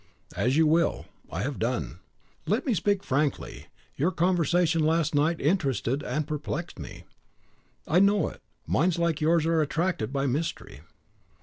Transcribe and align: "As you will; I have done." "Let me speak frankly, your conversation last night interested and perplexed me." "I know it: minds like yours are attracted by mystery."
"As 0.35 0.57
you 0.57 0.65
will; 0.65 1.05
I 1.31 1.43
have 1.43 1.59
done." 1.59 1.99
"Let 2.47 2.65
me 2.65 2.73
speak 2.73 3.03
frankly, 3.03 3.67
your 3.95 4.09
conversation 4.09 4.83
last 4.83 5.13
night 5.13 5.39
interested 5.39 6.01
and 6.01 6.25
perplexed 6.27 6.79
me." 6.79 7.03
"I 7.87 7.99
know 7.99 8.27
it: 8.29 8.41
minds 8.65 8.97
like 8.97 9.21
yours 9.21 9.45
are 9.45 9.61
attracted 9.61 10.11
by 10.11 10.25
mystery." 10.25 10.79